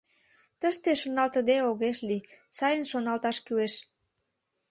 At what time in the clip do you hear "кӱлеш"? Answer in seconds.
3.45-3.73